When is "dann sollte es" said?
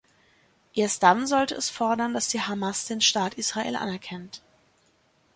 1.03-1.69